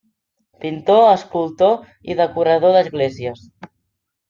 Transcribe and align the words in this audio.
Pintor, 0.63 1.01
escultor 1.09 1.77
i 2.15 2.19
decorador 2.23 2.75
d'esglésies. 2.79 3.47